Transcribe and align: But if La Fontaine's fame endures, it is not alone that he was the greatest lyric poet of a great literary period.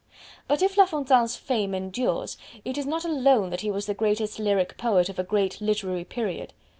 But 0.47 0.63
if 0.63 0.77
La 0.79 0.87
Fontaine's 0.87 1.35
fame 1.35 1.75
endures, 1.75 2.35
it 2.65 2.75
is 2.75 2.87
not 2.87 3.05
alone 3.05 3.51
that 3.51 3.61
he 3.61 3.69
was 3.69 3.85
the 3.85 3.93
greatest 3.93 4.39
lyric 4.39 4.75
poet 4.75 5.09
of 5.09 5.19
a 5.19 5.23
great 5.23 5.61
literary 5.61 6.05
period. 6.05 6.53